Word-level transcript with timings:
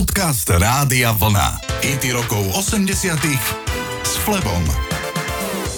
Podcast 0.00 0.48
Rádia 0.48 1.12
Vlna. 1.12 1.60
IT 1.84 2.08
rokov 2.16 2.40
80 2.56 3.20
s 4.00 4.16
Flebom. 4.24 4.64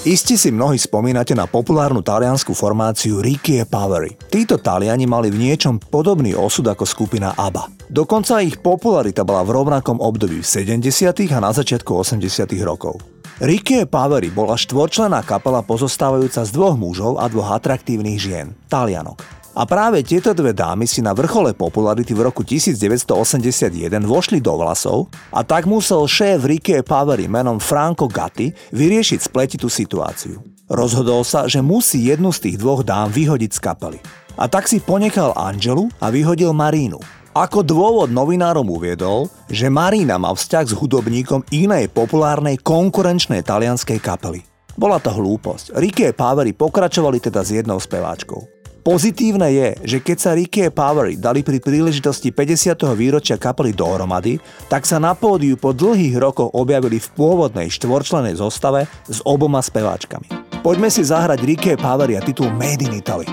Isti 0.06 0.38
si 0.38 0.54
mnohí 0.54 0.79
spomínate 0.79 1.34
na 1.34 1.50
populárnu 1.50 2.06
taliansku 2.06 2.54
formáciu 2.54 3.18
Ricky 3.18 3.66
Powery. 3.66 4.14
Títo 4.30 4.62
Taliani 4.62 5.10
mali 5.10 5.26
v 5.26 5.42
niečom 5.42 5.82
podobný 5.82 6.38
osud 6.38 6.62
ako 6.70 6.86
skupina 6.86 7.34
ABBA. 7.34 7.90
Dokonca 7.90 8.38
ich 8.46 8.62
popularita 8.62 9.27
bola 9.27 9.43
v 9.43 9.58
rovnakom 9.58 9.98
období 9.98 10.39
v 10.39 10.46
70. 10.46 11.02
a 11.27 11.39
na 11.43 11.50
začiatku 11.50 11.91
80. 11.91 12.23
rokov. 12.62 13.02
Ricky 13.43 13.91
Powery 13.91 14.30
bola 14.30 14.54
štvorčlená 14.54 15.27
kapela 15.27 15.66
pozostávajúca 15.66 16.46
z 16.46 16.50
dvoch 16.54 16.79
mužov 16.79 17.18
a 17.18 17.27
dvoch 17.27 17.59
atraktívnych 17.59 18.23
žien, 18.23 18.54
Talianok. 18.70 19.41
A 19.53 19.69
práve 19.69 20.00
tieto 20.00 20.32
dve 20.32 20.57
dámy 20.57 20.89
si 20.89 21.05
na 21.05 21.12
vrchole 21.12 21.52
popularity 21.52 22.16
v 22.16 22.25
roku 22.25 22.41
1981 22.41 23.69
vošli 24.01 24.41
do 24.41 24.57
vlasov 24.57 25.12
a 25.29 25.45
tak 25.45 25.69
musel 25.69 26.09
šéf 26.09 26.48
Ricky 26.48 26.80
Pavery 26.80 27.28
menom 27.28 27.61
Franco 27.61 28.09
Gatti 28.09 28.48
vyriešiť 28.73 29.20
spletitú 29.20 29.69
situáciu. 29.69 30.41
Rozhodol 30.73 31.20
sa, 31.20 31.45
že 31.45 31.61
musí 31.61 32.09
jednu 32.09 32.33
z 32.33 32.48
tých 32.48 32.56
dvoch 32.56 32.80
dám 32.80 33.12
vyhodiť 33.12 33.52
z 33.52 33.61
kapely. 33.61 33.98
A 34.41 34.48
tak 34.48 34.65
si 34.65 34.80
ponechal 34.80 35.37
Angelu 35.37 35.92
a 36.00 36.09
vyhodil 36.09 36.56
Marínu. 36.56 36.97
Ako 37.37 37.61
dôvod 37.61 38.09
novinárom 38.09 38.64
uviedol, 38.73 39.28
že 39.53 39.69
Marína 39.69 40.16
má 40.16 40.33
vzťah 40.33 40.64
s 40.64 40.77
hudobníkom 40.77 41.45
inej 41.53 41.92
populárnej 41.92 42.56
konkurenčnej 42.56 43.45
talianskej 43.45 44.00
kapely. 44.00 44.41
Bola 44.80 44.97
to 44.97 45.12
hlúposť. 45.12 45.77
Ricky 45.77 46.09
a 46.09 46.16
Pavery 46.16 46.56
pokračovali 46.56 47.20
teda 47.20 47.45
s 47.45 47.53
jednou 47.53 47.77
speváčkou. 47.77 48.62
Pozitívne 48.82 49.46
je, 49.54 49.68
že 49.86 49.98
keď 50.02 50.16
sa 50.18 50.34
Ricky 50.34 50.66
a 50.66 50.74
Powery 50.74 51.14
dali 51.14 51.46
pri 51.46 51.62
príležitosti 51.62 52.34
50. 52.34 52.82
výročia 52.98 53.38
kapely 53.38 53.70
dohromady, 53.70 54.42
tak 54.66 54.91
sa 54.91 54.98
na 54.98 55.14
pódiu 55.14 55.55
po 55.55 55.70
dlhých 55.70 56.18
rokoch 56.18 56.50
objavili 56.50 56.98
v 56.98 57.08
pôvodnej 57.14 57.70
štvorčlenej 57.70 58.42
zostave 58.42 58.91
s 59.06 59.22
oboma 59.22 59.62
speváčkami. 59.62 60.58
Poďme 60.66 60.91
si 60.91 61.06
zahrať 61.06 61.47
Ricky 61.47 61.69
a 61.70 61.78
Powery 61.78 62.19
a 62.19 62.27
titul 62.27 62.50
Made 62.58 62.83
in 62.83 62.98
Italy. 62.98 63.30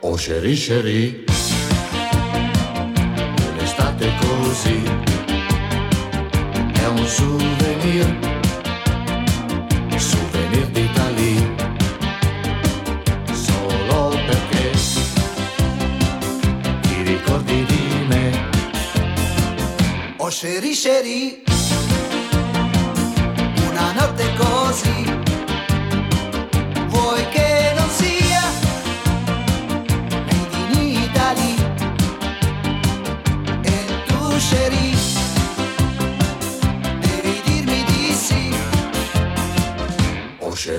Oh 0.00 0.16
chérie, 0.16 0.56
chérie 0.56 1.35
così. 4.56 4.82
È 6.72 6.86
un 6.86 7.06
souvenir, 7.06 8.06
souvenir 9.96 10.66
d'Italia, 10.68 11.42
solo 13.32 14.16
perché 14.26 14.70
ti 16.80 17.02
ricordi 17.02 17.64
di 17.64 18.06
me. 18.08 18.48
Oh 20.16 20.28
chérie 20.28 20.74
chérie, 20.74 21.42
una 23.70 23.92
notte 23.92 24.24
così 24.36 25.05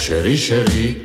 chéri, 0.00 0.36
chéri. 0.36 1.04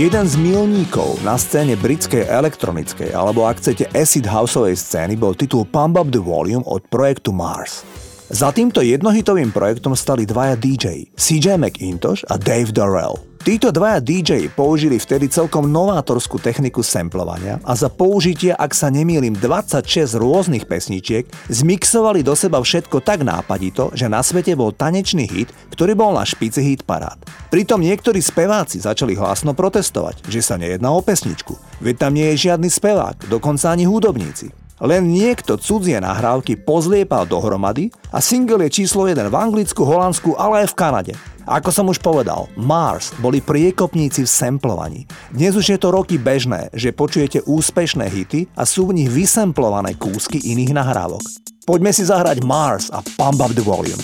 Jeden 0.00 0.24
z 0.24 0.40
milníkov 0.40 1.20
na 1.20 1.36
scéne 1.36 1.76
britskej 1.76 2.24
elektronickej 2.24 3.12
alebo 3.12 3.44
ak 3.44 3.60
chcete 3.60 3.84
acid 3.92 4.24
houseovej 4.24 4.72
scény 4.72 5.12
bol 5.12 5.36
titul 5.36 5.68
Pump 5.68 6.00
Up 6.00 6.08
the 6.08 6.16
Volume 6.16 6.64
od 6.64 6.80
projektu 6.88 7.36
Mars. 7.36 7.84
Za 8.32 8.48
týmto 8.48 8.80
jednohitovým 8.80 9.52
projektom 9.52 9.92
stali 9.92 10.24
dvaja 10.24 10.56
DJ, 10.56 11.04
CJ 11.20 11.60
McIntosh 11.60 12.24
a 12.32 12.40
Dave 12.40 12.72
Darrell. 12.72 13.29
Títo 13.40 13.72
dvaja 13.72 14.04
DJ 14.04 14.52
použili 14.52 15.00
vtedy 15.00 15.24
celkom 15.32 15.64
novátorskú 15.64 16.36
techniku 16.36 16.84
samplovania 16.84 17.56
a 17.64 17.72
za 17.72 17.88
použitie, 17.88 18.52
ak 18.52 18.76
sa 18.76 18.92
nemýlim, 18.92 19.32
26 19.32 20.12
rôznych 20.20 20.68
pesničiek, 20.68 21.24
zmixovali 21.48 22.20
do 22.20 22.36
seba 22.36 22.60
všetko 22.60 23.00
tak 23.00 23.24
nápadito, 23.24 23.96
že 23.96 24.12
na 24.12 24.20
svete 24.20 24.52
bol 24.52 24.76
tanečný 24.76 25.24
hit, 25.24 25.48
ktorý 25.72 25.96
bol 25.96 26.12
na 26.20 26.28
špici 26.28 26.60
hit 26.60 26.84
parád. 26.84 27.16
Pritom 27.48 27.80
niektorí 27.80 28.20
speváci 28.20 28.76
začali 28.76 29.16
hlasno 29.16 29.56
protestovať, 29.56 30.20
že 30.28 30.44
sa 30.44 30.60
nejedná 30.60 30.92
o 30.92 31.00
pesničku, 31.00 31.56
veď 31.80 31.96
tam 31.96 32.12
nie 32.12 32.28
je 32.36 32.52
žiadny 32.52 32.68
spevák, 32.68 33.24
dokonca 33.32 33.72
ani 33.72 33.88
hudobníci. 33.88 34.52
Len 34.84 35.08
niekto 35.08 35.56
cudzie 35.56 35.96
nahrávky 35.96 36.60
pozliepal 36.60 37.24
dohromady 37.24 37.88
a 38.12 38.20
single 38.20 38.68
je 38.68 38.84
číslo 38.84 39.08
1 39.08 39.32
v 39.32 39.36
Anglicku, 39.36 39.80
Holandsku, 39.80 40.36
ale 40.36 40.64
aj 40.64 40.72
v 40.72 40.76
Kanade. 40.76 41.14
Ako 41.50 41.74
som 41.74 41.90
už 41.90 41.98
povedal, 41.98 42.46
Mars 42.54 43.10
boli 43.18 43.42
priekopníci 43.42 44.22
v 44.22 44.30
samplovaní. 44.30 45.02
Dnes 45.34 45.58
už 45.58 45.74
je 45.74 45.78
to 45.82 45.90
roky 45.90 46.14
bežné, 46.14 46.70
že 46.70 46.94
počujete 46.94 47.42
úspešné 47.42 48.06
hity 48.06 48.46
a 48.54 48.62
sú 48.62 48.86
v 48.86 49.02
nich 49.02 49.10
vysemplované 49.10 49.98
kúsky 49.98 50.38
iných 50.38 50.70
nahrávok. 50.70 51.26
Poďme 51.66 51.90
si 51.90 52.06
zahrať 52.06 52.46
Mars 52.46 52.86
a 52.94 53.02
Pump 53.18 53.42
Up 53.42 53.50
the 53.50 53.66
Volume. 53.66 53.98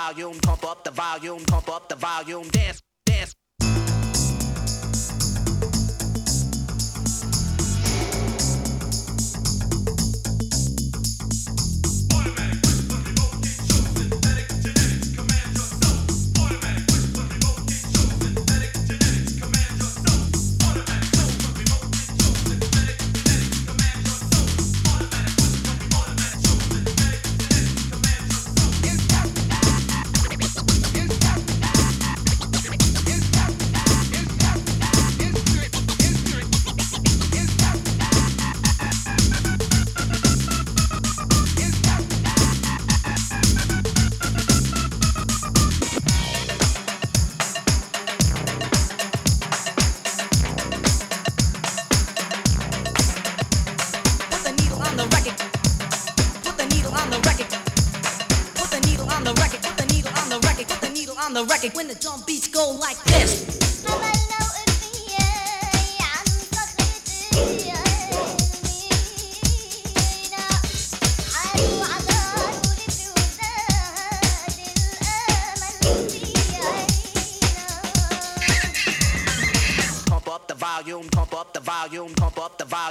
volume, 0.00 0.38
pump 0.40 0.64
up 0.64 0.84
the 0.84 0.90
volume, 0.90 1.44
pump 1.44 1.68
up 1.68 1.88
the 1.88 1.96
volume, 1.96 2.48
dance. 2.48 2.89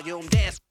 Rokov 0.07 0.68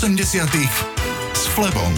80 0.00 0.48
s 1.36 1.44
Flebom. 1.52 1.92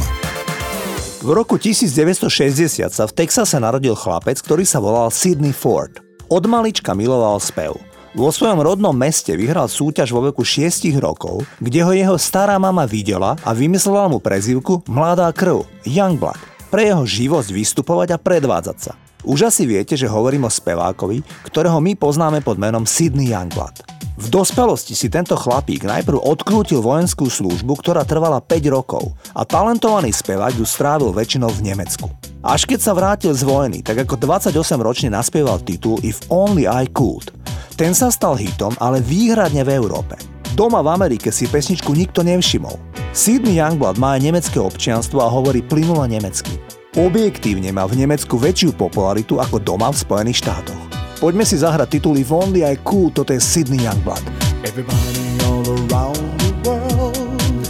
V 1.23 1.31
roku 1.31 1.55
1960 1.55 2.91
sa 2.91 3.07
v 3.07 3.13
Texase 3.15 3.55
narodil 3.63 3.95
chlapec, 3.95 4.43
ktorý 4.43 4.67
sa 4.67 4.83
volal 4.83 5.15
Sidney 5.15 5.55
Ford. 5.55 6.03
Od 6.27 6.43
malička 6.51 6.99
miloval 6.99 7.39
spev. 7.39 7.79
Vo 8.19 8.35
svojom 8.35 8.59
rodnom 8.59 8.91
meste 8.91 9.39
vyhral 9.39 9.71
súťaž 9.71 10.11
vo 10.11 10.27
veku 10.27 10.43
6 10.43 10.83
rokov, 10.99 11.47
kde 11.63 11.87
ho 11.87 11.95
jeho 11.95 12.19
stará 12.19 12.59
mama 12.59 12.91
videla 12.91 13.39
a 13.47 13.55
vymyslela 13.55 14.11
mu 14.11 14.19
prezivku 14.19 14.83
Mladá 14.91 15.31
krv, 15.31 15.63
Youngblood, 15.87 16.43
pre 16.75 16.91
jeho 16.91 17.07
živosť 17.07 17.55
vystupovať 17.55 18.19
a 18.19 18.19
predvádzať 18.19 18.79
sa. 18.83 18.99
Už 19.23 19.47
asi 19.47 19.63
viete, 19.71 19.95
že 19.95 20.11
hovorím 20.11 20.47
o 20.47 20.51
spevákovi, 20.51 21.23
ktorého 21.47 21.79
my 21.79 21.95
poznáme 21.95 22.43
pod 22.43 22.59
menom 22.59 22.83
Sidney 22.83 23.31
Youngblood. 23.31 23.87
V 24.19 24.27
dospelosti 24.29 24.93
si 24.93 25.09
tento 25.09 25.39
chlapík 25.39 25.87
najprv 25.89 26.21
odkrútil 26.21 26.85
vojenskú 26.85 27.27
službu, 27.31 27.81
ktorá 27.81 28.03
trvala 28.05 28.43
5 28.45 28.67
rokov 28.69 29.15
a 29.33 29.43
talentovaný 29.47 30.13
spevák 30.13 30.59
ju 30.59 30.67
strávil 30.67 31.11
väčšinou 31.11 31.51
v 31.51 31.73
Nemecku. 31.73 32.07
Až 32.43 32.67
keď 32.67 32.81
sa 32.83 32.93
vrátil 32.93 33.33
z 33.33 33.47
vojny, 33.47 33.81
tak 33.87 34.03
ako 34.03 34.19
28-ročne 34.19 35.15
naspieval 35.15 35.63
titul 35.63 36.03
If 36.03 36.27
Only 36.27 36.67
I 36.67 36.91
Could. 36.91 37.31
Ten 37.79 37.95
sa 37.95 38.11
stal 38.11 38.37
hitom, 38.37 38.75
ale 38.83 39.01
výhradne 39.01 39.63
v 39.63 39.75
Európe. 39.79 40.19
Doma 40.53 40.85
v 40.85 40.93
Amerike 40.93 41.33
si 41.33 41.49
pesničku 41.49 41.97
nikto 41.97 42.21
nevšimol. 42.21 42.77
Sidney 43.17 43.57
Youngblood 43.57 43.97
má 43.97 44.19
aj 44.19 44.29
nemecké 44.29 44.59
občianstvo 44.61 45.25
a 45.25 45.33
hovorí 45.33 45.65
plynule 45.65 46.05
nemecky. 46.11 46.61
Objektívne 46.93 47.73
má 47.73 47.89
v 47.89 48.05
Nemecku 48.05 48.37
väčšiu 48.37 48.77
popularitu 48.77 49.41
ako 49.41 49.57
doma 49.65 49.89
v 49.89 49.97
Spojených 49.97 50.45
štátoch. 50.45 50.77
Poďme 51.25 51.49
si 51.49 51.57
zahrať 51.57 51.97
tituly 51.97 52.21
Vonly 52.21 52.69
aj 52.69 52.85
Cool, 52.85 53.09
toto 53.09 53.33
je 53.33 53.41
Sydney 53.41 53.81
Youngblood. 53.81 54.21
Everybody 54.61 55.25
all 55.49 55.65
around 55.65 56.21
the 56.45 56.53
world, 56.69 57.65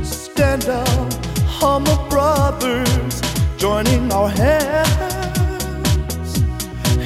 stand 0.00 0.72
up, 0.72 0.88
humble 1.44 2.00
brothers, 2.08 3.20
joining 3.60 4.08
our 4.08 4.32
hands, 4.32 4.88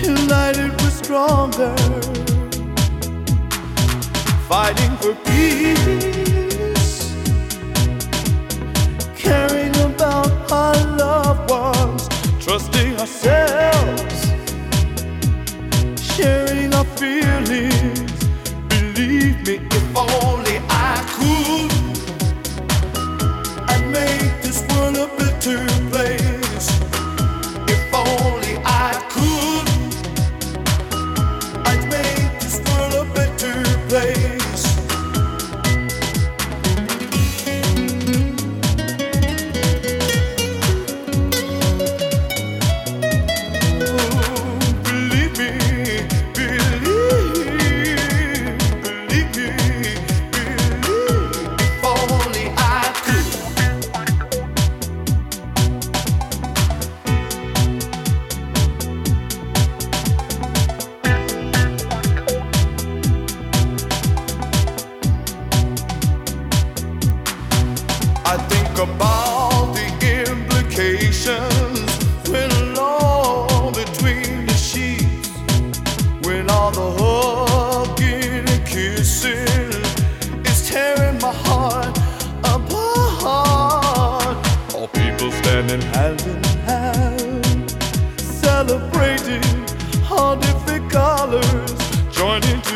united 0.06 0.70
we're 0.78 0.94
stronger, 0.94 1.74
fighting 4.46 4.94
for 5.02 5.18
peace, 5.26 6.30
você 13.06 13.43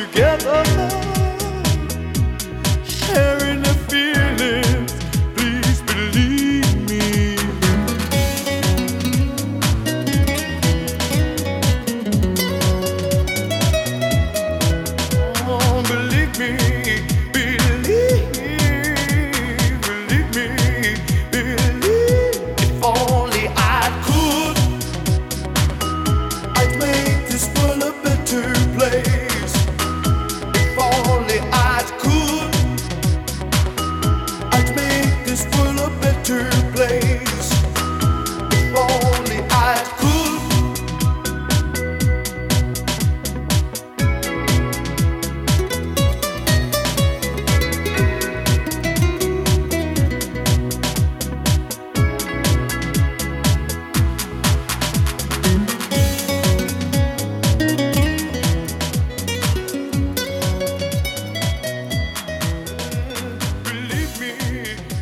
together 0.07 0.68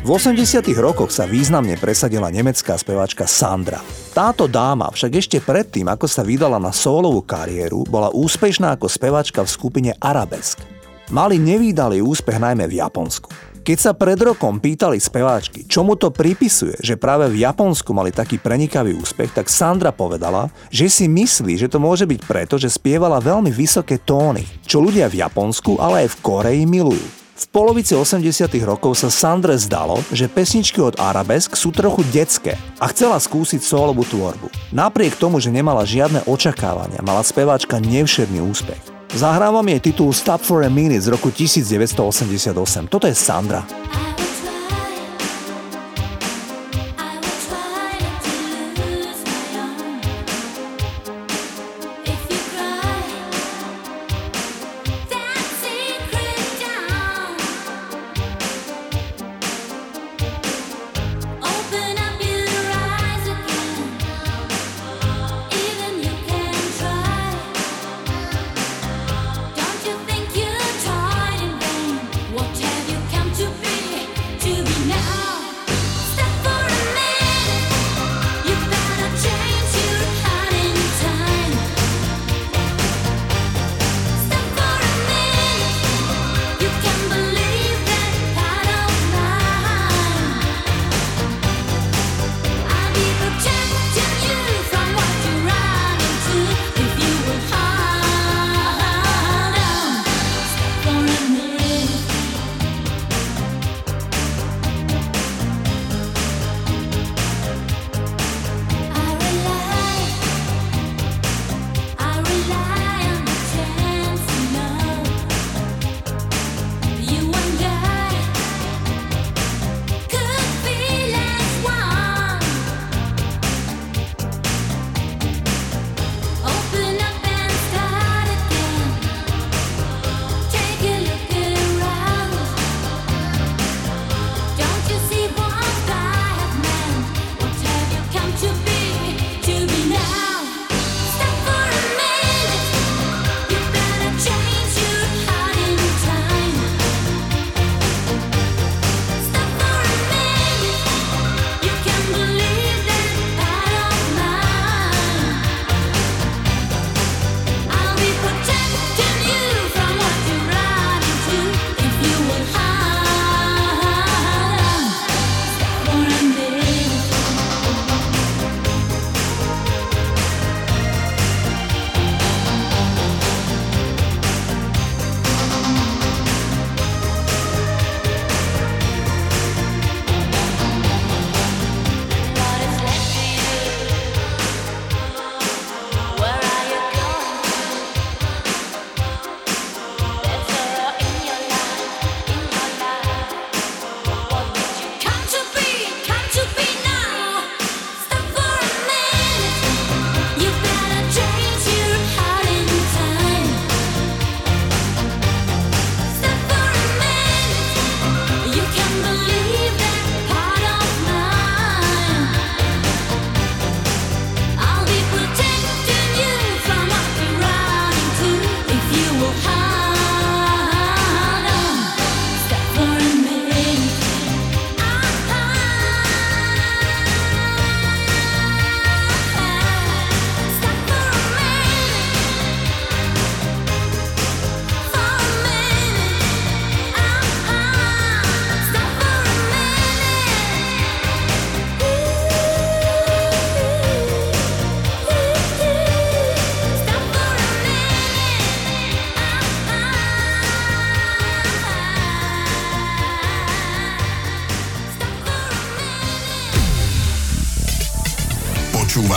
V 0.07 0.15
80 0.15 0.63
rokoch 0.79 1.11
sa 1.11 1.27
významne 1.27 1.75
presadila 1.75 2.31
nemecká 2.31 2.79
speváčka 2.79 3.27
Sandra. 3.27 3.83
Táto 4.15 4.47
dáma 4.47 4.87
však 4.87 5.11
ešte 5.19 5.43
predtým, 5.43 5.83
ako 5.83 6.07
sa 6.07 6.23
vydala 6.23 6.63
na 6.63 6.71
solovú 6.71 7.19
kariéru, 7.27 7.83
bola 7.83 8.07
úspešná 8.15 8.79
ako 8.79 8.87
speváčka 8.87 9.43
v 9.43 9.51
skupine 9.51 9.91
Arabesk. 9.99 10.63
Mali 11.11 11.35
nevýdalý 11.35 11.99
úspech 11.99 12.39
najmä 12.39 12.71
v 12.71 12.79
Japonsku. 12.79 13.27
Keď 13.67 13.77
sa 13.83 13.91
pred 13.91 14.15
rokom 14.15 14.63
pýtali 14.63 14.95
speváčky, 14.95 15.67
čomu 15.67 15.99
to 15.99 16.07
pripisuje, 16.07 16.79
že 16.79 16.95
práve 16.95 17.27
v 17.27 17.43
Japonsku 17.43 17.91
mali 17.91 18.15
taký 18.15 18.39
prenikavý 18.39 18.95
úspech, 18.95 19.35
tak 19.35 19.51
Sandra 19.51 19.91
povedala, 19.91 20.47
že 20.71 20.87
si 20.87 21.11
myslí, 21.11 21.59
že 21.59 21.67
to 21.67 21.83
môže 21.83 22.07
byť 22.07 22.21
preto, 22.23 22.55
že 22.55 22.71
spievala 22.71 23.19
veľmi 23.19 23.51
vysoké 23.51 23.99
tóny, 23.99 24.47
čo 24.63 24.79
ľudia 24.79 25.11
v 25.11 25.19
Japonsku, 25.19 25.75
ale 25.83 26.07
aj 26.07 26.15
v 26.15 26.19
Koreji 26.23 26.63
milujú. 26.63 27.16
V 27.37 27.45
polovici 27.53 27.93
80 27.93 28.49
rokov 28.65 28.97
sa 28.97 29.13
Sandre 29.13 29.53
zdalo, 29.61 30.01
že 30.09 30.25
pesničky 30.25 30.81
od 30.81 30.97
Arabesk 30.97 31.53
sú 31.53 31.69
trochu 31.69 32.01
detské 32.09 32.57
a 32.81 32.89
chcela 32.89 33.21
skúsiť 33.21 33.61
solovú 33.61 34.01
tvorbu. 34.09 34.49
Napriek 34.73 35.21
tomu, 35.21 35.37
že 35.37 35.53
nemala 35.53 35.85
žiadne 35.85 36.25
očakávania, 36.25 37.05
mala 37.05 37.21
speváčka 37.21 37.77
nevšedný 37.77 38.41
úspech. 38.41 38.81
Zahrávam 39.13 39.69
jej 39.69 39.77
titul 39.77 40.09
Stop 40.17 40.41
for 40.41 40.65
a 40.65 40.69
Minute 40.73 41.05
z 41.05 41.13
roku 41.13 41.29
1988. 41.29 42.57
Toto 42.89 43.05
je 43.05 43.13
Sandra. 43.13 43.61
you 74.65 74.85
now. 74.87 75.26